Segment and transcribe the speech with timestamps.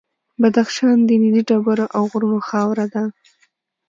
[0.41, 3.03] بدخشان د نیلي ډبرو او غرونو خاوره ده.